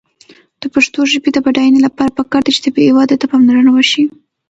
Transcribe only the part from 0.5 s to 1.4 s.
د پښتو ژبې د